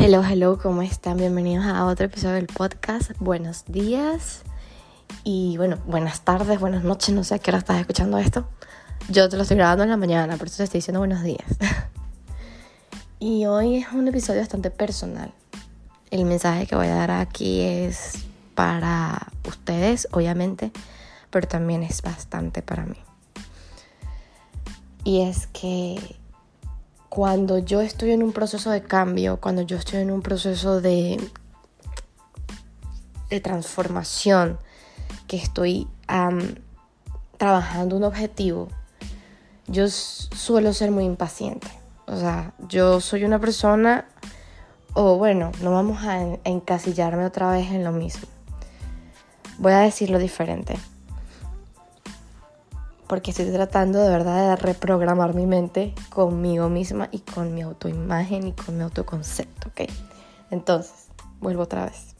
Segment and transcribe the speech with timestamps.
[0.00, 1.16] Hello, hello, ¿cómo están?
[1.16, 3.10] Bienvenidos a otro episodio del podcast.
[3.18, 4.44] Buenos días
[5.24, 8.46] y bueno, buenas tardes, buenas noches, no sé a qué hora estás escuchando esto.
[9.08, 11.42] Yo te lo estoy grabando en la mañana, por eso te estoy diciendo buenos días.
[13.18, 15.32] y hoy es un episodio bastante personal.
[16.12, 20.70] El mensaje que voy a dar aquí es para ustedes, obviamente,
[21.30, 22.98] pero también es bastante para mí.
[25.02, 26.17] Y es que
[27.08, 31.18] cuando yo estoy en un proceso de cambio, cuando yo estoy en un proceso de,
[33.30, 34.58] de transformación,
[35.26, 35.86] que estoy
[37.36, 38.68] trabajando un objetivo,
[39.66, 41.68] yo suelo ser muy impaciente.
[42.06, 44.06] O sea, yo soy una persona,
[44.94, 48.26] o bueno, no vamos a encasillarme otra vez en lo mismo.
[49.58, 50.78] Voy a decirlo diferente
[53.08, 58.46] porque estoy tratando de verdad de reprogramar mi mente conmigo misma y con mi autoimagen
[58.46, 59.90] y con mi autoconcepto, ¿ok?
[60.50, 61.08] Entonces,
[61.40, 62.14] vuelvo otra vez.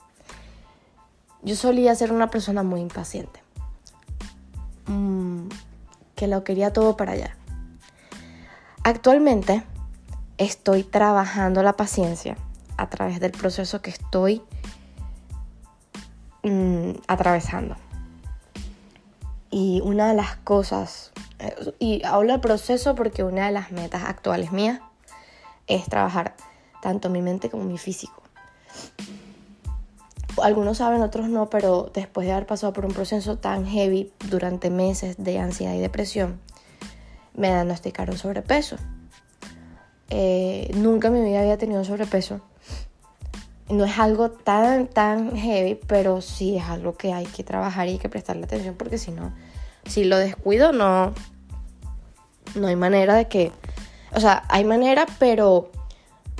[1.42, 3.40] Yo solía ser una persona muy impaciente,
[4.86, 5.48] mm,
[6.16, 7.36] que lo quería todo para allá.
[8.82, 9.62] Actualmente
[10.38, 12.36] estoy trabajando la paciencia
[12.76, 14.42] a través del proceso que estoy
[16.42, 17.76] mm, atravesando.
[19.50, 24.04] Y una de las cosas, eh, y hablo del proceso porque una de las metas
[24.04, 24.80] actuales mías
[25.66, 26.34] es trabajar
[26.82, 28.22] tanto mi mente como mi físico.
[30.42, 34.70] Algunos saben, otros no, pero después de haber pasado por un proceso tan heavy durante
[34.70, 36.40] meses de ansiedad y depresión,
[37.34, 38.76] me diagnosticaron sobrepeso.
[40.10, 42.40] Eh, nunca en mi vida había tenido sobrepeso.
[43.70, 47.92] No es algo tan, tan heavy, pero sí es algo que hay que trabajar y
[47.92, 49.32] hay que prestarle atención porque si no,
[49.86, 51.12] si lo descuido, no,
[52.54, 53.52] no hay manera de que,
[54.12, 55.70] o sea, hay manera, pero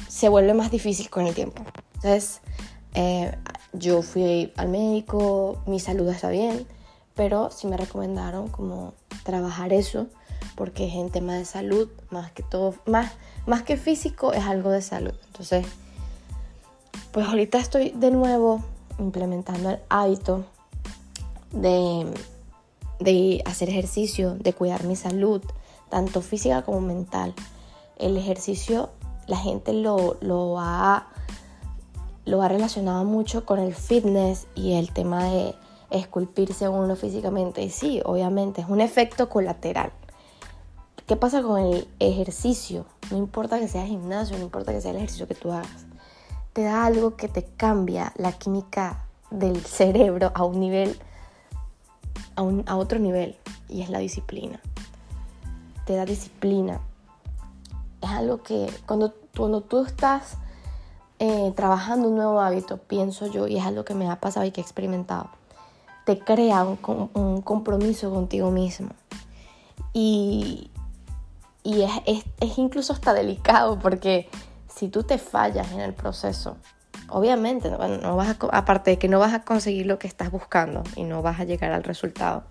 [0.09, 1.63] se vuelve más difícil con el tiempo.
[1.97, 2.41] Entonces,
[2.95, 3.37] eh,
[3.73, 6.67] yo fui al médico, mi salud está bien,
[7.15, 8.95] pero sí me recomendaron como
[9.25, 10.07] trabajar eso,
[10.55, 13.13] porque es en tema de salud, más que todo, más,
[13.47, 15.15] más que físico, es algo de salud.
[15.27, 15.67] Entonces,
[17.13, 18.63] pues ahorita estoy de nuevo
[18.99, 20.45] implementando el hábito
[21.53, 22.07] de
[22.99, 25.43] de hacer ejercicio, de cuidar mi salud,
[25.89, 27.35] tanto física como mental.
[27.97, 28.91] El ejercicio
[29.27, 31.09] la gente lo, lo, ha,
[32.25, 35.55] lo ha relacionado mucho con el fitness y el tema de
[35.91, 37.63] esculpirse uno físicamente.
[37.63, 39.93] Y sí, obviamente, es un efecto colateral.
[41.07, 42.87] ¿Qué pasa con el ejercicio?
[43.11, 45.88] No importa que sea gimnasio, no importa que sea el ejercicio que tú hagas.
[46.53, 50.99] Te da algo que te cambia la química del cerebro a un nivel
[52.67, 53.37] a, otro nivel
[53.69, 54.61] y es la disciplina.
[55.85, 56.81] Te da disciplina.
[58.01, 60.37] Es algo que cuando, cuando tú estás
[61.19, 64.53] eh, trabajando un nuevo hábito, pienso yo, y es algo que me ha pasado y
[64.53, 65.31] que he experimentado,
[66.05, 68.91] te crea un, compromiso contigo mismo.
[69.93, 70.71] Y,
[71.65, 74.29] y es, es, incluso hasta delicado porque
[74.79, 76.57] si tú te fallas en el proceso,
[77.09, 81.03] obviamente, no, vas aparte de que no vas a conseguir lo que estás buscando y
[81.03, 82.45] no vas a llegar al resultado,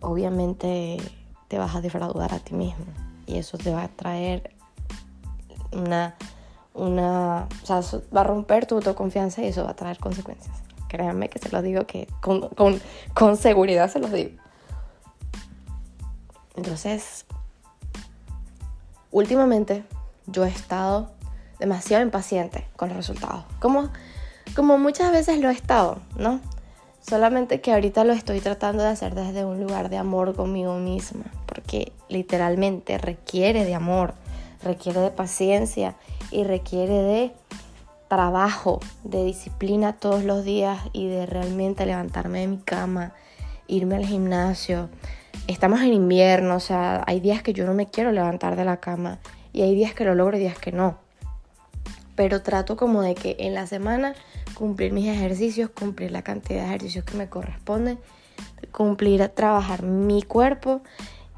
[0.00, 0.98] obviamente
[1.48, 2.84] te vas a defraudar a ti mismo
[3.26, 4.54] y eso te va a traer
[5.72, 6.16] una,
[6.74, 7.80] una, o sea,
[8.14, 10.54] va a romper tu autoconfianza y eso va a traer consecuencias.
[10.88, 12.78] Créanme que se lo digo que con, con,
[13.14, 14.32] con seguridad se los digo.
[16.56, 17.24] Entonces,
[19.10, 19.82] últimamente
[20.30, 21.10] yo he estado
[21.58, 23.44] demasiado impaciente con los resultados.
[23.60, 23.90] Como,
[24.56, 26.40] como muchas veces lo he estado, ¿no?
[27.00, 31.24] Solamente que ahorita lo estoy tratando de hacer desde un lugar de amor conmigo misma,
[31.46, 34.14] porque literalmente requiere de amor,
[34.62, 35.96] requiere de paciencia
[36.30, 37.32] y requiere de
[38.08, 43.14] trabajo, de disciplina todos los días y de realmente levantarme de mi cama,
[43.66, 44.88] irme al gimnasio.
[45.46, 48.78] Estamos en invierno, o sea, hay días que yo no me quiero levantar de la
[48.78, 49.20] cama
[49.52, 50.98] y hay días que lo logro y días que no
[52.20, 54.14] pero trato como de que en la semana
[54.52, 57.98] cumplir mis ejercicios, cumplir la cantidad de ejercicios que me corresponden,
[58.72, 60.82] cumplir trabajar mi cuerpo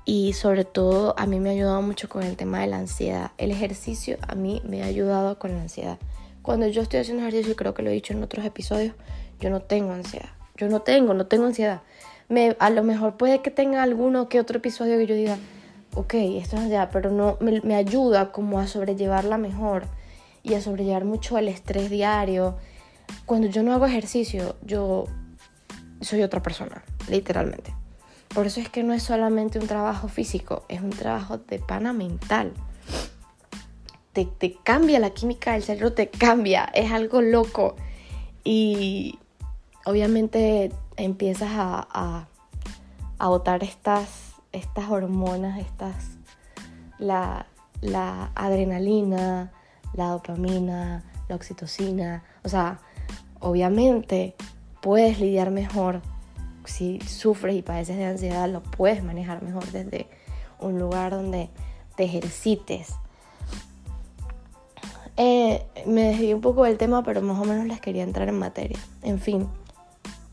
[0.04, 3.30] y sobre todo a mí me ha ayudado mucho con el tema de la ansiedad.
[3.38, 5.98] El ejercicio a mí me ha ayudado con la ansiedad.
[6.42, 8.96] Cuando yo estoy haciendo ejercicio, y creo que lo he dicho en otros episodios,
[9.38, 10.30] yo no tengo ansiedad.
[10.56, 11.82] Yo no tengo, no tengo ansiedad.
[12.28, 15.38] Me, a lo mejor puede que tenga alguno que otro episodio que yo diga,
[15.94, 19.84] ok, esto es ansiedad, pero no me, ayuda como a sobrellevarla mejor
[20.42, 22.56] y a sobrellevar mucho el estrés diario.
[23.26, 25.06] Cuando yo no hago ejercicio, yo
[26.00, 27.74] soy otra persona, literalmente.
[28.34, 31.92] Por eso es que no es solamente un trabajo físico, es un trabajo de pana
[31.92, 32.52] mental.
[34.12, 37.76] te, cambia la química del cerebro, te cambia, es algo loco.
[38.44, 39.18] Y
[39.84, 42.28] obviamente empiezas a, a,
[43.18, 46.18] a botar estas, estas hormonas, estas,
[46.98, 47.46] la,
[47.80, 49.52] la adrenalina,
[49.94, 52.22] la dopamina, la oxitocina.
[52.44, 52.80] O sea,
[53.40, 54.34] obviamente
[54.80, 56.02] puedes lidiar mejor
[56.64, 60.06] si sufres y padeces de ansiedad, lo puedes manejar mejor desde
[60.60, 61.50] un lugar donde
[61.96, 62.94] te ejercites.
[65.16, 68.38] Eh, me desvié un poco del tema, pero más o menos les quería entrar en
[68.38, 68.78] materia.
[69.02, 69.48] En fin,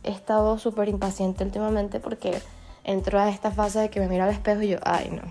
[0.04, 2.42] he estado súper impaciente últimamente porque
[2.90, 5.22] entro a esta fase de que me miro al espejo y yo, ay no,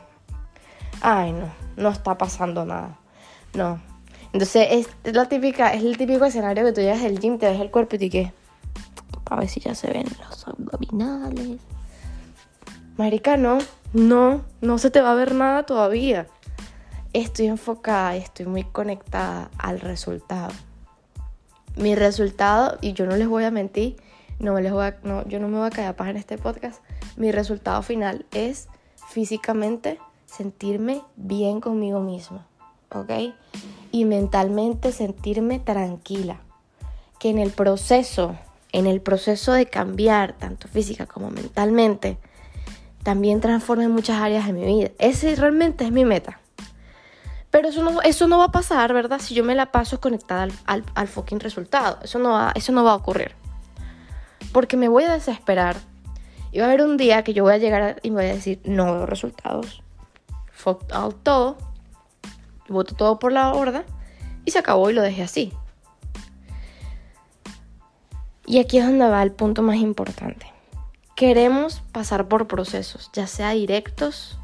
[1.00, 2.98] ay no, no está pasando nada.
[3.54, 3.80] No.
[4.32, 4.68] Entonces
[5.04, 7.70] es la típica, es el típico escenario que tú llegas al gym, te ves el
[7.70, 8.32] cuerpo y te que
[9.30, 11.60] a ver si ya se ven los abdominales.
[12.96, 13.58] Marica, no,
[13.92, 16.26] no, no se te va a ver nada todavía.
[17.12, 20.52] Estoy enfocada y estoy muy conectada al resultado.
[21.76, 23.96] Mi resultado, y yo no les voy a mentir,
[24.40, 26.82] no les voy no, yo no me voy a callar para en este podcast.
[27.16, 28.68] Mi resultado final es
[29.08, 32.46] físicamente sentirme bien conmigo misma,
[32.90, 33.34] ¿ok?
[33.90, 36.40] Y mentalmente sentirme tranquila.
[37.18, 38.36] Que en el proceso
[38.72, 42.18] en el proceso de cambiar, tanto física como mentalmente,
[43.02, 44.90] también transforme muchas áreas de mi vida.
[44.98, 46.40] Ese realmente es mi meta.
[47.50, 49.20] Pero eso no, eso no va a pasar, ¿verdad?
[49.20, 51.98] Si yo me la paso conectada al, al, al fucking resultado.
[52.02, 53.32] Eso no, va, eso no va a ocurrir.
[54.52, 55.76] Porque me voy a desesperar.
[56.52, 58.60] Y va a haber un día que yo voy a llegar y voy a decir,
[58.64, 59.82] no veo resultados.
[60.52, 61.58] Fuck out todo.
[62.68, 63.84] Voto todo por la borda.
[64.44, 65.52] Y se acabó y lo dejé así.
[68.46, 70.46] Y aquí es donde va el punto más importante.
[71.14, 74.38] Queremos pasar por procesos, ya sea directos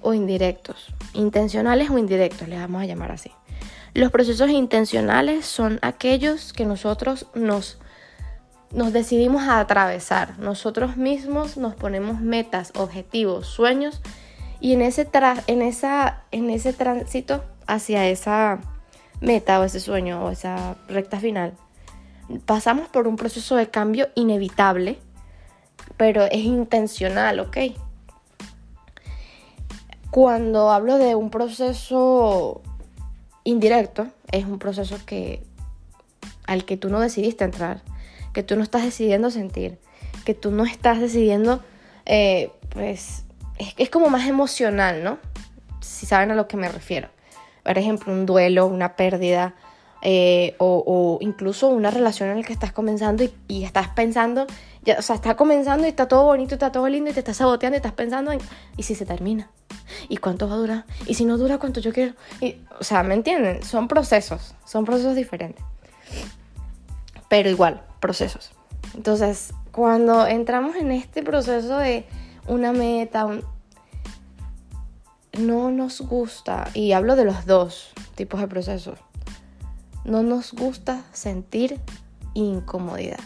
[0.00, 3.30] o indirectos, intencionales o indirectos, le vamos a llamar así.
[3.94, 7.78] Los procesos intencionales son aquellos que nosotros nos,
[8.72, 10.38] nos decidimos a atravesar.
[10.38, 14.00] Nosotros mismos nos ponemos metas, objetivos, sueños
[14.60, 15.08] y en ese,
[15.46, 18.60] en esa, en ese tránsito hacia esa
[19.20, 21.54] meta o ese sueño o esa recta final,
[22.46, 24.98] pasamos por un proceso de cambio inevitable,
[25.96, 27.56] pero es intencional, ¿ok?
[30.10, 32.62] Cuando hablo de un proceso
[33.44, 35.42] indirecto, es un proceso que
[36.46, 37.82] al que tú no decidiste entrar,
[38.32, 39.78] que tú no estás decidiendo sentir,
[40.24, 41.62] que tú no estás decidiendo,
[42.06, 43.24] eh, pues
[43.76, 45.18] es, como más emocional, ¿no?
[45.80, 47.08] Si saben a lo que me refiero.
[47.62, 49.54] Por ejemplo, un duelo, una pérdida,
[50.02, 54.46] eh, o, incluso una relación en la que estás comenzando y, estás pensando,
[54.82, 57.36] ya, o sea, está comenzando y está todo bonito, está todo lindo y te estás
[57.36, 58.40] saboteando y estás pensando en,
[58.76, 59.50] ¿y si se termina?
[60.08, 60.84] ¿Y cuánto va a durar?
[61.06, 62.14] ¿Y si no dura cuánto yo quiero?
[62.40, 63.62] Y, o sea, ¿me entienden?
[63.62, 65.64] Son procesos, son procesos diferentes.
[67.28, 68.50] Pero igual, procesos.
[68.94, 72.06] Entonces, cuando entramos en este proceso de
[72.46, 73.28] una meta,
[75.38, 78.98] no nos gusta, y hablo de los dos tipos de procesos,
[80.04, 81.80] no nos gusta sentir
[82.34, 83.20] incomodidad.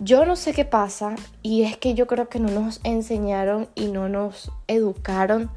[0.00, 3.88] Yo no sé qué pasa y es que yo creo que no nos enseñaron y
[3.88, 5.50] no nos educaron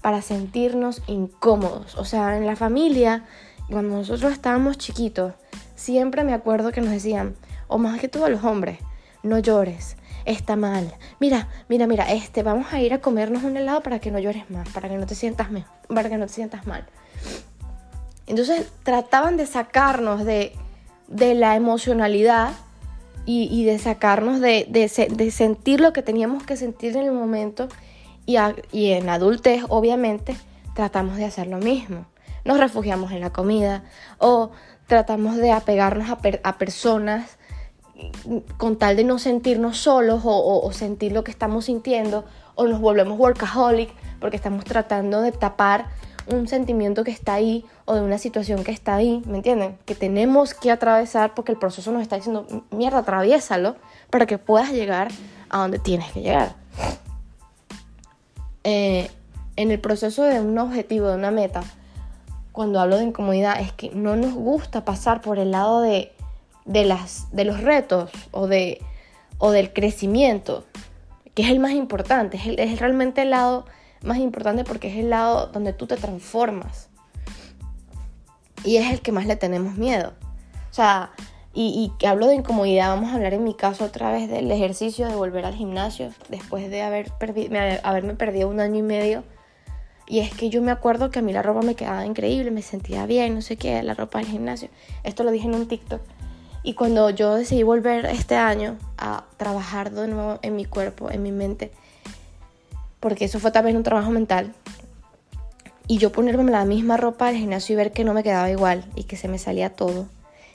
[0.00, 1.96] para sentirnos incómodos.
[1.96, 3.24] O sea, en la familia,
[3.68, 5.34] cuando nosotros estábamos chiquitos,
[5.80, 7.34] siempre me acuerdo que nos decían,
[7.66, 8.78] o más que todo a los hombres,
[9.22, 9.96] no llores,
[10.26, 10.94] está mal.
[11.18, 14.50] Mira, mira, mira, este, vamos a ir a comernos un helado para que no llores
[14.50, 15.48] más, para que no te sientas,
[15.88, 16.86] para que no te sientas mal.
[18.26, 20.52] Entonces trataban de sacarnos de,
[21.08, 22.52] la emocionalidad
[23.24, 27.68] y, de sacarnos de, sentir lo que teníamos que sentir en el momento
[28.26, 28.36] y
[28.92, 30.36] en adultez obviamente
[30.74, 32.04] tratamos de hacer lo mismo.
[32.44, 33.82] Nos refugiamos en la comida
[34.18, 34.50] o
[34.90, 37.38] tratamos de apegarnos a, personas
[38.56, 42.24] con tal de no sentirnos solos o, o, sentir lo que estamos sintiendo,
[42.56, 45.86] o nos volvemos workaholic porque estamos tratando de tapar
[46.26, 49.78] un sentimiento que está ahí o de una situación que está ahí, ¿me entienden?
[49.84, 53.76] Que tenemos que atravesar porque el proceso nos está diciendo, mierda, atraviésalo
[54.10, 55.12] para que puedas llegar
[55.50, 56.56] a donde tienes que llegar.
[58.64, 59.08] Eh,
[59.54, 61.62] en el proceso de un objetivo, de una meta,
[62.60, 66.12] cuando hablo de incomodidad, es que no nos gusta pasar por el lado de,
[66.66, 68.82] de, las, de los retos o, de,
[69.38, 70.66] o del crecimiento,
[71.34, 73.64] que es el más importante, es, es realmente el lado
[74.02, 76.90] más importante porque es el lado donde tú te transformas.
[78.62, 80.12] Y es el que más le tenemos miedo.
[80.70, 81.12] O sea,
[81.54, 85.08] y, que hablo de incomodidad, vamos a hablar en mi caso otra vez del ejercicio
[85.08, 87.10] de volver al gimnasio después de haber
[87.84, 89.24] haberme perdido un año y medio.
[90.10, 92.62] Y es que yo me acuerdo que a mí la ropa me quedaba increíble, me
[92.62, 94.68] sentía bien, no sé qué, la ropa del gimnasio.
[95.04, 96.00] Esto lo dije en un TikTok.
[96.64, 101.22] Y cuando yo decidí volver este año a trabajar de nuevo en mi cuerpo, en
[101.22, 101.70] mi mente,
[102.98, 104.52] porque eso fue también un trabajo mental,
[105.86, 108.84] y yo ponerme la misma ropa del gimnasio y ver que no me quedaba igual
[108.96, 110.08] y que se me salía todo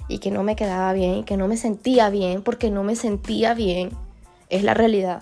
[0.09, 2.97] y que no me quedaba bien y que no me sentía bien porque no me
[2.97, 3.91] sentía bien,
[4.49, 5.21] es la realidad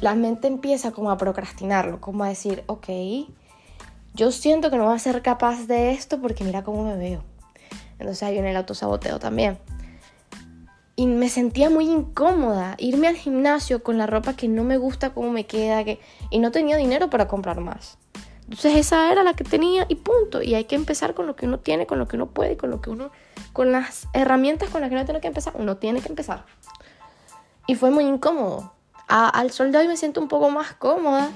[0.00, 2.88] la mente empieza como a procrastinarlo, como a decir, ok,
[4.14, 7.22] yo siento que no voy a ser capaz de esto porque mira cómo me veo.
[7.98, 9.58] Entonces ahí viene el autosaboteo también.
[10.96, 15.10] Y me sentía muy incómoda irme al gimnasio con la ropa que no me gusta
[15.10, 16.00] cómo me queda que...
[16.30, 17.98] y no tenía dinero para comprar más.
[18.42, 20.42] Entonces esa era la que tenía y punto.
[20.42, 22.70] Y hay que empezar con lo que uno tiene, con lo que uno puede, con
[22.70, 23.10] lo que uno,
[23.52, 25.52] con las herramientas con las que uno tiene que empezar.
[25.56, 26.44] Uno tiene que empezar.
[27.66, 28.72] Y fue muy incómodo
[29.08, 31.30] al sol de hoy me siento un poco más cómoda,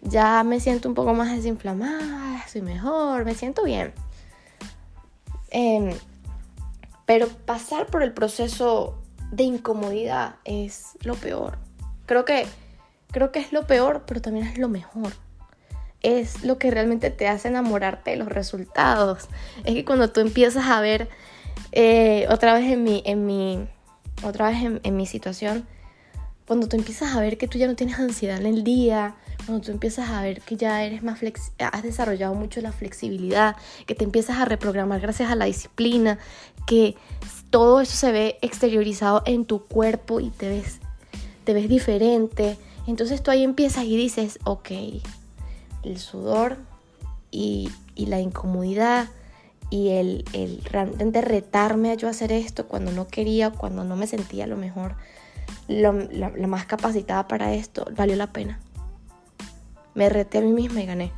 [0.00, 3.92] ya me siento un poco más desinflamada, estoy mejor, me siento bien.
[5.50, 5.92] Em,
[7.04, 8.98] pero pasar por el proceso
[9.30, 11.58] de incomodidad es lo peor.
[12.06, 12.46] Creo que,
[13.10, 15.12] creo que es lo peor, pero también es lo mejor.
[16.00, 19.28] Es lo que realmente te hace enamorarte de los resultados.
[19.64, 21.08] Es que cuando tú empiezas a ver,
[21.72, 23.68] eh, otra vez en mi, en mi,
[24.22, 25.66] otra vez en mi situación,
[26.48, 29.62] cuando tú empiezas a ver que tú ya no tienes ansiedad en el día, cuando
[29.62, 31.20] tú empiezas a ver que ya eres más
[31.58, 33.54] has desarrollado mucho la flexibilidad,
[33.86, 36.18] que te empiezas a reprogramar gracias a la disciplina,
[36.66, 36.96] que
[37.50, 40.78] todo eso se ve exteriorizado en tu cuerpo y te ves,
[41.44, 42.56] te ves diferente.
[42.86, 44.70] Entonces tú ahí empiezas y dices, ok,
[45.82, 46.56] el sudor
[47.30, 49.10] y, y la incomodidad
[49.68, 54.06] y el, el realmente retarme a yo hacer esto cuando no quería, cuando no me
[54.06, 54.96] sentía lo mejor
[55.68, 55.92] la,
[56.48, 58.58] más capacitada para esto, valió la pena.
[59.94, 61.12] Me reté a mí misma y gané.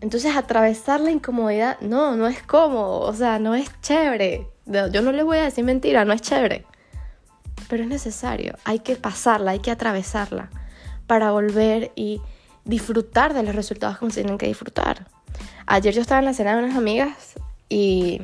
[0.00, 4.48] Entonces atravesar la incomodidad, no, no es cómodo, o sea, no es chévere.
[4.66, 6.66] Yo no les voy a decir mentira, no es chévere.
[7.68, 10.50] Pero es necesario, hay que pasarla, hay que atravesarla
[11.06, 12.20] para volver y
[12.64, 15.06] disfrutar de los resultados que tienen que disfrutar.
[15.66, 17.34] Ayer yo estaba en la cena de unas amigas
[17.68, 18.20] y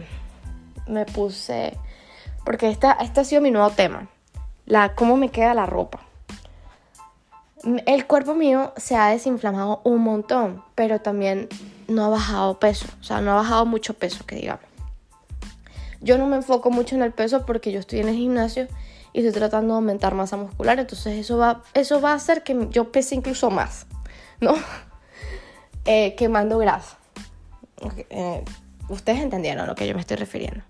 [0.89, 1.79] me puse
[2.49, 4.09] porque esta, este ha sido mi nuevo tema,
[4.65, 6.01] la cómo me queda la ropa.
[7.85, 11.51] El cuerpo mío se ha desinflamado un montón, pero también
[11.89, 14.65] no ha bajado peso, o sea, no ha bajado mucho peso, que digamos.
[16.01, 18.67] Yo no me enfoco mucho en el peso porque yo estoy en el gimnasio
[19.13, 22.69] y estoy tratando de aumentar masa muscular, entonces eso va, eso va a hacer que
[22.71, 23.87] yo pese incluso más,
[24.41, 24.55] ¿no?
[25.85, 26.97] Eh, quemando grasa.
[28.09, 28.43] Eh,
[28.89, 30.63] ustedes entendieron a lo que yo me estoy refiriendo.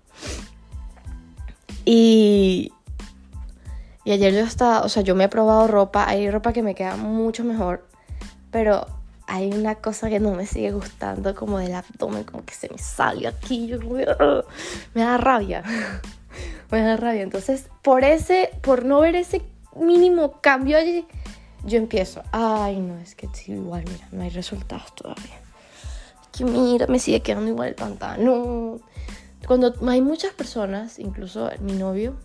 [1.91, 2.71] Y,
[4.05, 6.75] y ayer yo estaba, o sea, yo me he probado ropa, hay ropa que me
[6.75, 7.83] queda mucho mejor,
[8.51, 8.85] pero
[9.25, 12.77] hay una cosa que no me sigue gustando, como del abdomen, como que se me
[12.77, 15.63] sale aquí, yo me da rabia,
[16.69, 17.23] me da rabia.
[17.23, 19.41] Entonces, por ese, por no ver ese
[19.75, 21.07] mínimo cambio allí,
[21.65, 25.39] yo empiezo, ay, no, es que sí, igual, mira, no hay resultados todavía.
[26.37, 28.79] que mira, me sigue quedando igual el pantalón.
[29.47, 32.15] Cuando hay muchas personas, incluso mi novio,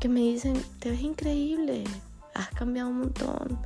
[0.00, 1.84] que me dicen, te ves increíble,
[2.34, 3.58] has cambiado un montón,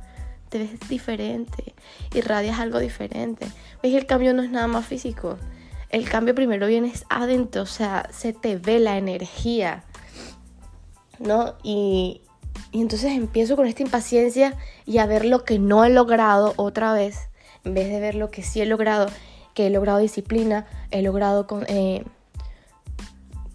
[0.49, 1.75] te ves diferente,
[2.13, 3.47] irradias algo diferente.
[3.83, 5.37] Ves el cambio no es nada más físico.
[5.89, 9.83] El cambio primero viene adentro, o sea, se te ve la energía,
[11.19, 11.55] ¿no?
[11.63, 12.21] Y,
[12.71, 16.93] y entonces empiezo con esta impaciencia y a ver lo que no he logrado otra
[16.93, 17.29] vez,
[17.63, 19.07] en vez de ver lo que sí he logrado
[19.67, 22.03] he logrado disciplina, he logrado eh,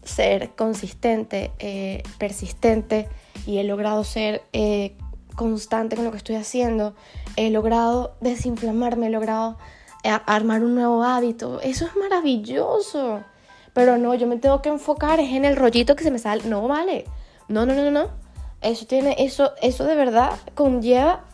[0.02, 3.08] ser consistente, eh, persistente
[3.46, 4.96] y he logrado ser eh,
[5.36, 6.94] constante con lo que estoy haciendo,
[7.36, 9.58] he logrado desinflamarme, he logrado
[10.26, 11.60] armar un nuevo hábito.
[11.62, 13.22] Eso es maravilloso.
[13.72, 16.44] Pero no, yo me tengo que enfocar es en el rollito que se me sale.
[16.44, 17.06] No vale.
[17.48, 18.10] No, no, no, no.
[18.60, 21.24] Eso tiene, eso, eso de verdad conlleva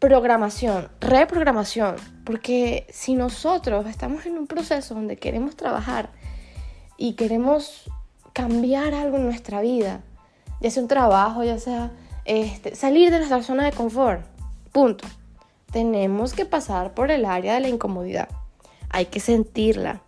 [0.00, 6.10] programación, reprogramación, porque si nosotros estamos en un proceso donde queremos trabajar
[6.96, 7.90] y queremos
[8.32, 10.00] cambiar algo en nuestra vida,
[10.60, 11.92] ya sea un trabajo, ya sea
[12.24, 14.24] este, salir de nuestra zona de confort,
[14.72, 15.06] punto.
[15.70, 18.28] Tenemos que pasar por el área de la incomodidad.
[18.88, 20.00] Hay que sentirla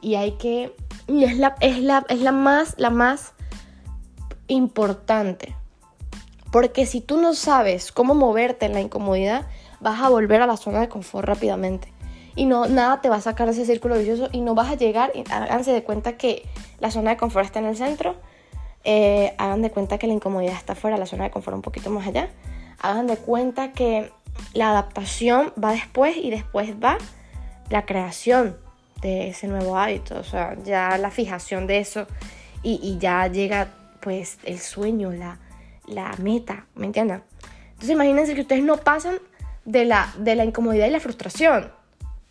[0.00, 0.74] y hay que
[1.06, 3.32] y es la es la es la más la más
[4.48, 5.55] importante
[6.50, 9.46] porque si tú no sabes cómo moverte en la incomodidad,
[9.80, 11.92] vas a volver a la zona de confort rápidamente.
[12.34, 14.74] Y no, nada te va a sacar de ese círculo vicioso y no vas a
[14.74, 16.46] llegar, háganse de cuenta que
[16.80, 18.14] la zona de confort está en el centro,
[18.84, 21.90] eh, hagan de cuenta que la incomodidad está fuera, la zona de confort un poquito
[21.90, 22.28] más allá.
[22.80, 24.12] Hagan de cuenta que
[24.52, 26.98] la adaptación va después y después va
[27.70, 28.56] la creación
[29.00, 32.06] de ese nuevo hábito, o sea, ya la fijación de eso
[32.62, 33.68] y, ya llega
[34.00, 35.38] pues el sueño, la,
[35.86, 37.22] la meta, ¿me entienden?
[37.70, 39.16] Entonces imagínense que ustedes no pasan
[39.64, 41.70] de la, de la incomodidad y la frustración.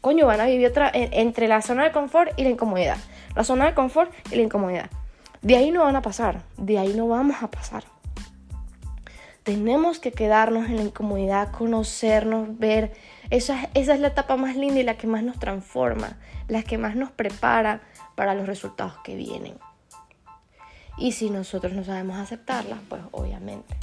[0.01, 2.97] Coño, van a vivir entre la zona de confort y la incomodidad.
[3.35, 4.89] La zona de confort y la incomodidad.
[5.41, 7.83] De ahí no van a pasar, de ahí no vamos a pasar.
[9.43, 12.93] Tenemos que quedarnos en la incomodidad, conocernos, ver.
[13.29, 16.79] Esa, esa es la etapa más linda y la que más nos transforma, la que
[16.79, 17.81] más nos prepara
[18.15, 19.59] para los resultados que vienen.
[20.97, 23.75] Y si nosotros no sabemos aceptarlas, pues obviamente,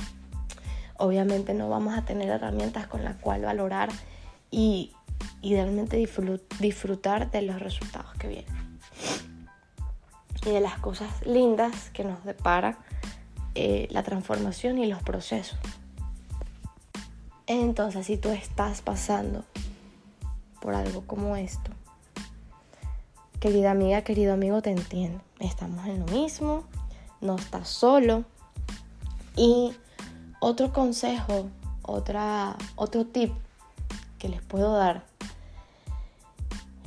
[0.97, 3.91] obviamente no vamos a tener herramientas con las cuales valorar
[4.51, 4.93] y,
[5.43, 5.97] realmente
[6.61, 8.79] disfrutar de los resultados que vienen.
[10.47, 12.79] Y de las cosas lindas que nos depara
[13.55, 15.59] eh, la transformación y los procesos.
[17.47, 19.45] Entonces, si tú estás pasando
[20.61, 21.71] por algo como esto,
[23.41, 25.21] querida amiga, querido amigo, te entiendo.
[25.41, 26.65] Estamos en lo mismo,
[27.23, 28.25] no estás solo.
[29.37, 29.73] Y
[30.41, 31.49] otro consejo,
[31.83, 33.33] otra, otro tip
[34.19, 35.05] que les puedo dar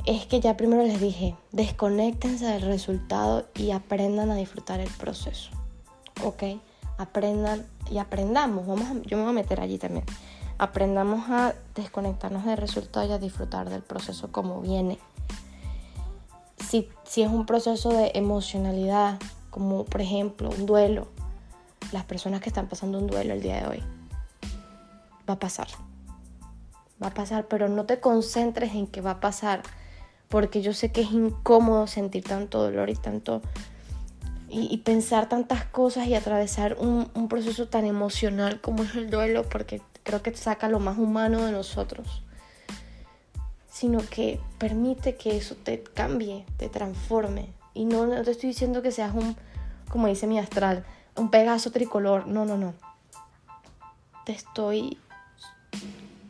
[0.05, 5.49] es que ya primero les dije, desconectense del resultado y aprendan a disfrutar el proceso.
[6.23, 6.43] ¿ok?
[6.97, 10.05] Aprendan y aprendamos, vamos yo me voy a meter allí también.
[10.57, 14.97] Aprendamos a desconectarnos del resultado y a disfrutar del proceso como viene.
[16.69, 19.19] Si, si es un proceso de emocionalidad,
[19.55, 21.07] como por ejemplo un duelo,
[21.93, 23.83] las personas que están pasando un duelo el día de hoy,
[25.29, 25.69] va a pasar.
[27.01, 29.63] Va a pasar, pero no te concentres en que va a pasar,
[30.27, 33.41] porque yo sé que es incómodo sentir tanto dolor y tanto
[34.49, 39.43] y, pensar tantas cosas y atravesar un, un, proceso tan emocional como es el duelo,
[39.43, 42.23] porque creo que saca lo más humano de nosotros,
[43.71, 47.47] sino que permite que eso te cambie, te transforme.
[47.75, 49.35] Y no, te estoy diciendo que seas un,
[49.89, 50.85] como dice mi astral,
[51.15, 52.73] un pegaso tricolor, no, no, no.
[54.25, 54.97] Te estoy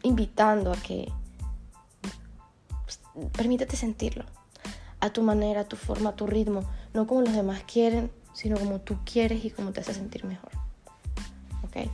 [0.01, 1.12] invitando a que
[2.84, 2.99] pues,
[3.31, 4.25] permítete sentirlo
[4.99, 8.58] a tu manera, a tu forma, a tu ritmo, no como los demás quieren, sino
[8.58, 10.49] como tú quieres y como te hace sentir mejor.
[11.63, 11.89] ¿Ok?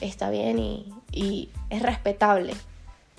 [0.00, 2.54] Está bien y, es respetable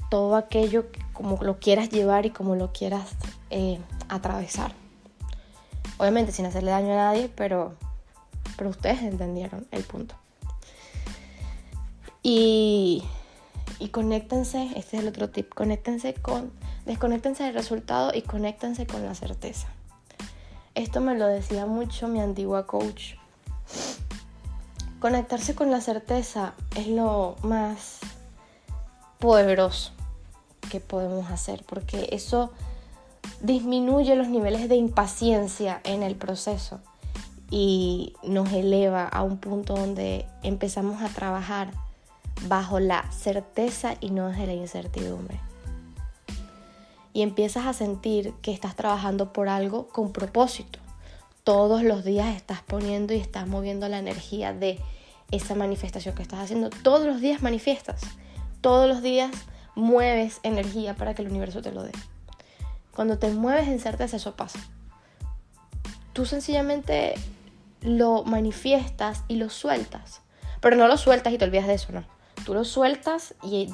[0.10, 3.12] todo aquello como lo quieras llevar y como lo quieras
[3.52, 4.79] eh, atravesar.
[6.00, 7.76] Obviamente sin hacerle daño a nadie, pero,
[8.58, 10.16] pero ustedes entendieron el punto.
[12.24, 13.04] Y,
[13.78, 16.52] y conéctense, este es el otro tip, conéctense con
[16.90, 19.68] Desconéctense del resultado y conéctense con la certeza.
[20.74, 23.14] Esto me lo decía mucho mi antigua coach.
[25.00, 28.00] Conectarse con la certeza es lo más
[29.20, 29.92] poderoso
[30.72, 32.52] que podemos hacer porque eso
[33.42, 36.80] disminuye los niveles de impaciencia en el proceso
[37.50, 41.72] y nos eleva a un punto donde empezamos a trabajar
[42.48, 45.40] bajo la certeza y no desde la incertidumbre
[47.14, 50.80] y empiezas a sentir que estás trabajando por algo con propósito.
[51.44, 54.80] Todos los días estás poniendo y estás moviendo la energía de
[55.32, 56.70] esa manifestación que estás haciendo.
[56.70, 58.02] Todos los días manifiestas.
[58.62, 59.32] Todos los días
[59.76, 61.92] mueves energía para que el universo te lo dé.
[63.00, 64.60] Cuando te mueves en certeza, eso pasa.
[66.12, 67.14] Tú sencillamente
[67.80, 70.22] lo manifiestas y lo sueltas.
[70.60, 72.04] Pero no lo sueltas y te olvidas de eso, no.
[72.46, 73.70] Tú lo sueltas y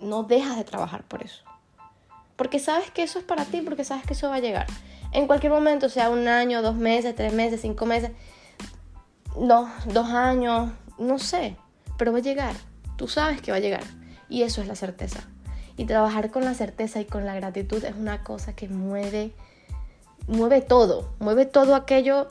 [0.00, 1.42] no dejas de trabajar por eso.
[2.36, 4.68] Porque sabes que eso es para ti, porque sabes que eso va a llegar.
[5.10, 8.12] En cualquier momento, sea un año, dos meses, tres meses, cinco meses,
[9.36, 11.56] no, dos años, no sé,
[11.96, 12.54] pero va a llegar.
[12.94, 13.82] Tú sabes que va a llegar.
[14.28, 15.26] Y eso es la certeza.
[15.78, 19.32] Y trabajar con la certeza y con la gratitud es una cosa que mueve,
[20.26, 22.28] mueve todo, mueve todo aquello,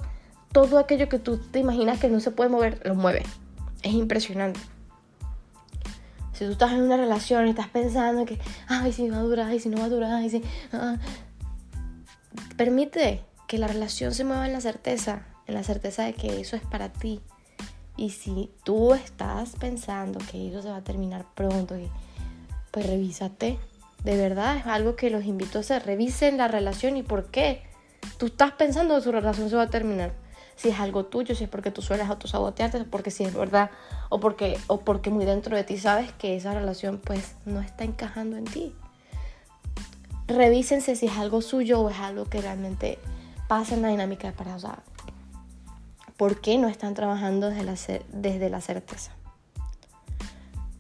[0.52, 3.24] todo aquello que tú te imaginas que no se puede mover, lo mueve.
[3.82, 4.60] Es impresionante.
[6.34, 9.48] Si tú estás en una relación y estás pensando que, ay, si va a durar,
[9.48, 10.44] ay, si no va a durar, ay, si...
[10.72, 10.98] Ah,
[12.58, 16.56] permite que la relación se mueva en la certeza, en la certeza de que eso
[16.56, 17.22] es para ti.
[17.96, 21.76] Y si tú estás pensando que eso se va a terminar pronto,
[22.72, 23.60] pues revísate.
[24.04, 25.86] De verdad es algo que los invito a hacer.
[25.86, 27.64] Revisen la relación y por qué.
[28.18, 30.14] Tú estás pensando que su relación se va a terminar
[30.58, 33.70] si es algo tuyo, si es porque tú sueles autosabotearte, porque si es verdad,
[34.10, 37.84] o porque, o porque muy dentro de ti sabes que esa relación pues no está
[37.84, 38.76] encajando en ti.
[40.28, 42.98] Revísense si es algo suyo o es algo que realmente
[43.48, 44.58] pasa en la dinámica de pareja.
[44.58, 44.80] O sea,
[46.18, 47.76] ¿por qué no están trabajando desde la,
[48.12, 49.12] desde la certeza?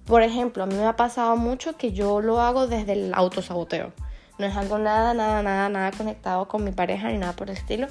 [0.08, 3.92] Por ejemplo, a mí me ha pasado mucho que yo lo hago desde el autosaboteo.
[4.40, 7.58] No es algo nada, nada, nada, nada conectado con mi pareja ni nada por el
[7.58, 7.88] estilo.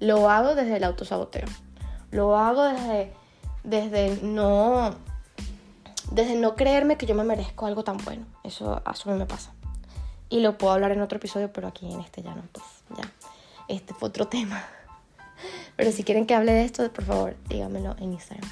[0.00, 1.46] Lo hago desde el autosaboteo.
[2.10, 3.12] Lo hago desde,
[3.62, 4.96] desde no
[6.10, 8.26] desde no creerme que yo me merezco algo tan bueno.
[8.42, 9.52] Eso, a mí me pasa.
[10.28, 12.64] Y lo puedo hablar en otro episodio, pero aquí en este ya no, pues
[12.96, 13.10] ya.
[13.68, 14.64] Este fue otro tema.
[15.76, 18.50] Pero si quieren que hable de esto, por favor, díganmelo en Instagram.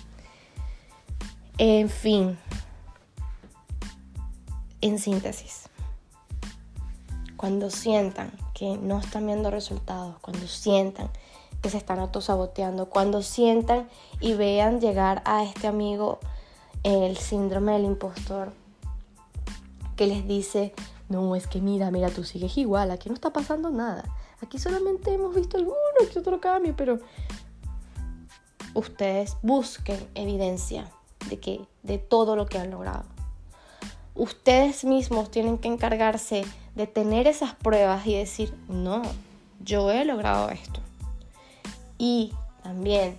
[1.59, 2.39] En fin,
[4.81, 5.69] en síntesis,
[7.37, 11.09] cuando sientan que no están viendo resultados, cuando sientan
[11.62, 13.88] que se están autosaboteando, cuando sientan
[14.21, 16.19] y vean llegar a este amigo
[16.83, 18.53] el síndrome del impostor
[19.97, 20.73] que les dice,
[21.09, 24.05] no, es que mira, mira, tú sigues igual, aquí no está pasando nada.
[24.41, 25.77] Aquí solamente hemos visto alguno
[26.12, 27.01] que otro cambio, pero
[28.75, 30.88] ustedes busquen evidencia
[31.29, 33.18] de que de todo lo que han logrado.
[34.19, 39.03] Ustedes mismos tienen que encargarse de tener esas pruebas y decir, no,
[39.61, 40.81] yo he logrado esto.
[41.99, 42.33] Y
[42.65, 43.17] también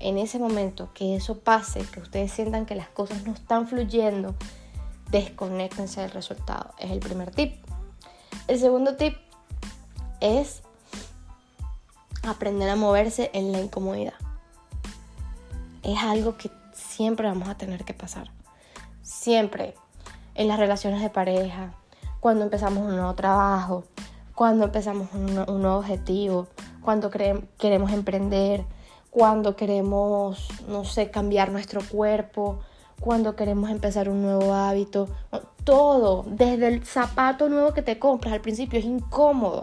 [0.00, 4.34] en ese momento que eso pase, que ustedes sientan que las cosas no están fluyendo,
[5.12, 6.74] desconectense del resultado.
[6.80, 7.54] Es el primer tip.
[8.48, 9.16] El segundo tip
[10.20, 10.62] es
[12.24, 14.14] aprender a moverse en la incomodidad.
[15.84, 18.32] Es algo que siempre vamos a tener que pasar.
[19.02, 19.76] Siempre.
[20.34, 21.72] En las relaciones de pareja,
[22.20, 23.84] cuando empezamos un nuevo trabajo,
[24.34, 26.46] cuando empezamos un, nuevo objetivo,
[26.80, 28.64] cuando queremos emprender,
[29.10, 32.60] cuando queremos, no sé, cambiar nuestro cuerpo,
[32.98, 35.08] cuando queremos empezar un nuevo hábito.
[35.64, 39.60] Todo, desde el zapato nuevo que te compras al principio es incómodo.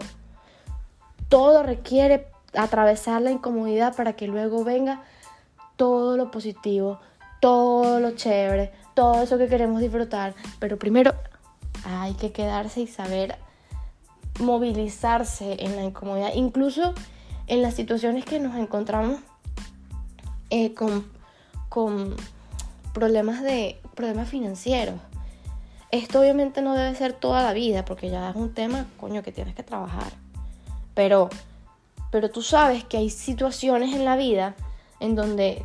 [1.28, 5.02] Todo requiere atravesar la incomodidad para que luego venga
[5.76, 7.00] todo lo positivo,
[7.40, 10.34] todo lo chévere, todo eso que queremos disfrutar.
[10.58, 11.14] Pero primero
[11.84, 13.36] hay que quedarse y saber
[14.38, 16.94] movilizarse en la incomodidad, incluso
[17.46, 19.20] en las situaciones que nos encontramos
[20.50, 21.06] eh, con,
[21.68, 22.14] con
[22.92, 24.96] problemas, de, problemas financieros.
[25.90, 29.32] Esto obviamente no debe ser toda la vida, porque ya es un tema, coño, que
[29.32, 30.12] tienes que trabajar.
[30.94, 31.28] Pero,
[32.10, 34.54] pero tú sabes que hay situaciones en la vida
[35.00, 35.64] en donde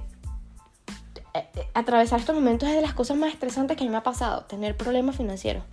[1.73, 4.43] atravesar estos momentos es de las cosas más estresantes que a mí me ha pasado,
[4.45, 5.63] tener problemas financieros.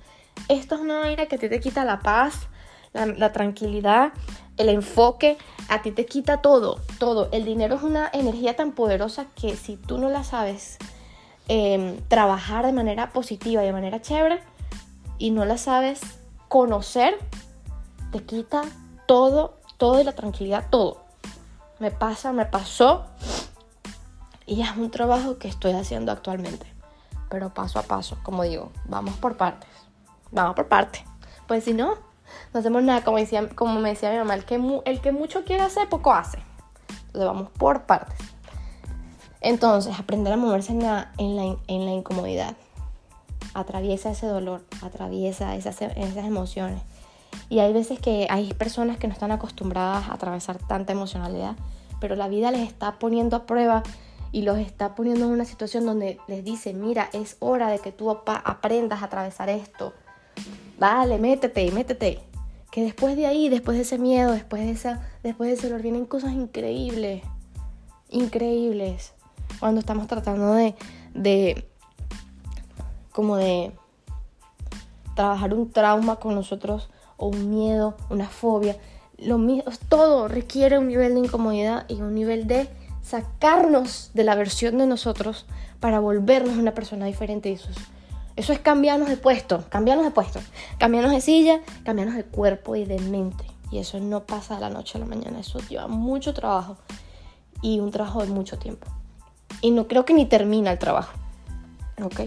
[0.49, 2.49] Esto es una manera que a ti te quita la paz,
[2.93, 4.13] la, tranquilidad,
[4.57, 7.29] el enfoque, a ti te quita todo, todo.
[7.33, 10.79] El dinero es una energía tan poderosa que si tú no la sabes
[11.49, 14.41] em, trabajar de manera positiva y de manera chévere
[15.19, 16.01] y no la sabes
[16.49, 17.17] conocer,
[18.11, 18.63] te quita
[19.07, 21.03] todo, todo y la tranquilidad, todo.
[21.79, 23.07] Me pasa, me pasó
[24.47, 26.67] y es un trabajo que estoy haciendo actualmente.
[27.31, 29.69] Pero paso a paso, como digo, vamos por partes.
[30.31, 31.03] Vamos por partes.
[31.47, 31.95] Pues si no,
[32.53, 34.59] no hacemos nada, como, decía, como me decía mi mamá, el que,
[35.13, 36.39] mucho quiere hacer, poco hace.
[37.07, 38.19] Entonces vamos por partes.
[39.41, 41.13] Entonces, aprender a moverse en la,
[41.69, 42.57] incomodidad.
[43.55, 45.81] Atraviesa ese dolor, atraviesa esas
[46.17, 46.83] emociones.
[47.49, 51.57] Y hay veces que hay personas que no están acostumbradas a atravesar tanta emocionalidad,
[52.01, 53.83] pero la vida les está poniendo a prueba
[54.33, 57.93] y los está poniendo en una situación donde les dice, mira, es hora de que
[57.93, 59.93] tú aprendas a atravesar esto.
[60.79, 62.21] Vale, métete, métete.
[62.71, 65.83] Que después de ahí, después de ese miedo, después de, esa, después de ese dolor,
[65.83, 67.23] vienen cosas increíbles.
[68.09, 69.13] Increíbles.
[69.61, 70.75] Cuando estamos tratando de,
[71.13, 71.69] de
[73.13, 73.73] como de
[75.15, 78.79] trabajar un trauma con nosotros o un miedo, una fobia.
[79.19, 82.69] Lo mismo, todo requiere un nivel de incomodidad y un nivel de
[83.13, 85.45] sacarnos de la versión de nosotros
[85.81, 87.53] para volvernos una persona diferente.
[87.53, 87.77] Eso es
[88.35, 90.41] eso es cambiarnos de puesto, cambiarnos de puesto,
[90.79, 93.45] cambiarnos de silla, cambiarnos de cuerpo y de mente.
[93.71, 96.79] Y eso no pasa de la noche a la mañana, eso lleva mucho trabajo
[97.61, 98.87] y un trabajo de mucho tiempo.
[99.61, 101.13] Y no creo que ni termina el trabajo.
[102.03, 102.23] ¿Ok?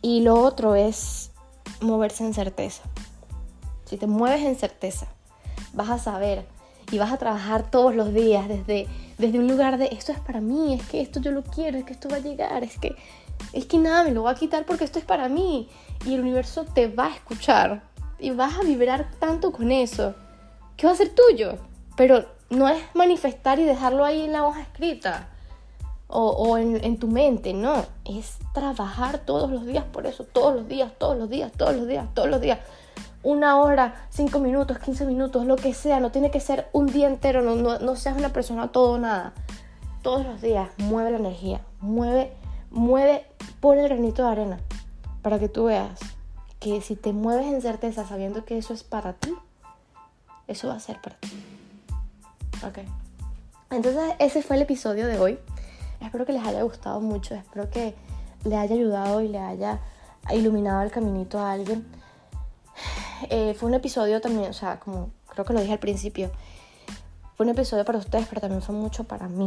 [0.00, 1.32] Y lo otro es
[1.80, 2.82] moverse en certeza.
[3.84, 5.08] Si te mueves en certeza,
[5.72, 6.46] vas a saber
[6.90, 8.86] y vas a trabajar todos los días desde,
[9.18, 11.84] desde un lugar de esto es para mí, es que esto yo lo quiero, es
[11.84, 12.96] que esto va a llegar, es que
[13.52, 15.68] es que nada, me lo va a quitar porque esto es para mí.
[16.04, 17.82] Y el universo te va a escuchar
[18.18, 20.14] y vas a vibrar tanto con eso
[20.76, 21.58] que va a ser tuyo.
[21.96, 25.28] Pero no es manifestar y dejarlo ahí en la hoja escrita
[26.08, 27.84] o, en, en, tu mente, no.
[28.04, 31.88] Es trabajar todos los días por eso, todos los días, todos los días, todos los
[31.88, 32.60] días, todos los días.
[33.22, 36.00] Una hora, cinco minutos, quince minutos, lo que sea.
[36.00, 38.98] No tiene que ser un día entero, no, no, no seas una persona todo o
[38.98, 39.32] nada.
[40.02, 42.32] Todos los días mueve la energía, mueve
[42.76, 43.24] mueve,
[43.60, 44.58] pone el granito de arena
[45.22, 45.98] para que tú veas
[46.60, 49.34] que si te mueves en certeza sabiendo que eso es para ti,
[50.46, 51.28] eso va a ser para ti.
[52.66, 52.78] Ok.
[53.70, 55.38] Entonces ese fue el episodio de hoy.
[56.00, 57.94] Espero que les haya gustado mucho, espero que
[58.44, 59.80] le haya ayudado y le haya
[60.32, 61.86] iluminado el caminito a alguien.
[63.30, 66.30] Eh, fue un episodio también, o sea, como creo que lo dije al principio,
[67.36, 69.46] fue un episodio para ustedes, pero también fue mucho para mí,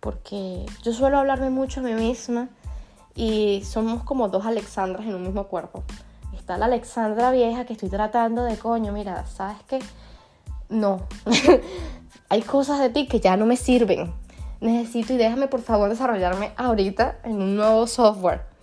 [0.00, 2.48] porque yo suelo hablarme mucho a mí misma
[3.14, 5.82] y somos como dos Alexandras en un mismo cuerpo.
[6.36, 9.78] Está la Alexandra vieja que estoy tratando de coño, mira, ¿sabes qué?
[10.68, 11.02] No,
[12.28, 14.12] hay cosas de ti que ya no me sirven.
[14.60, 18.53] Necesito y déjame por favor desarrollarme ahorita en un nuevo software.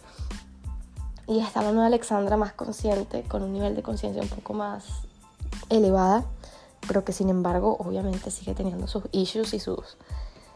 [1.28, 4.86] Y está la nueva Alexandra más consciente, con un nivel de conciencia un poco más
[5.70, 6.26] elevada,
[6.88, 9.98] pero que sin embargo obviamente sigue teniendo sus issues y sus,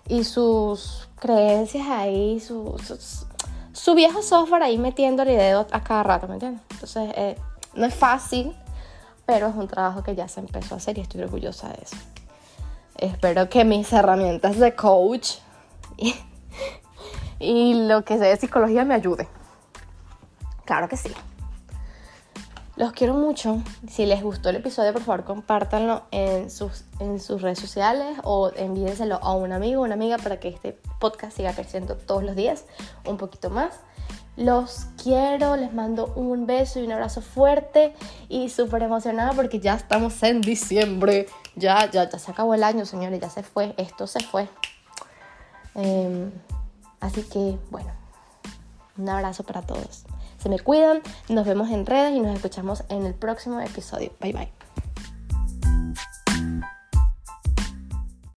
[0.07, 3.25] y sus creencias ahí, sus,
[3.73, 6.61] su viejo software ahí metiéndole dedo a cada rato, ¿me entiendes?
[6.71, 7.37] Entonces, eh,
[7.75, 8.55] no es fácil,
[9.25, 11.97] pero es un trabajo que ya se empezó a hacer y estoy orgullosa de eso.
[12.97, 15.35] Espero que mis herramientas de coach
[15.97, 16.15] y,
[17.39, 19.27] y lo que sé de psicología me ayude.
[20.65, 21.11] Claro que sí.
[22.75, 23.61] Los quiero mucho.
[23.89, 28.51] Si les gustó el episodio, por favor, compártanlo en sus, en sus redes sociales o
[28.53, 32.35] envíenselo a un amigo o una amiga para que este podcast siga creciendo todos los
[32.35, 32.65] días
[33.05, 33.75] un poquito más.
[34.35, 37.95] Los quiero, les mando un beso y un abrazo fuerte
[38.27, 41.27] y súper emocionada porque ya estamos en diciembre.
[41.55, 44.49] Ya, ya, ya se acabó el año, señores, ya se fue, esto se fue.
[45.75, 46.29] Em,
[46.99, 47.91] así que, bueno,
[48.97, 50.03] un abrazo para todos.
[50.45, 54.11] Se me cuidan, nos vemos en redes y nos escuchamos en el próximo episodio.
[54.21, 54.64] Bye bye.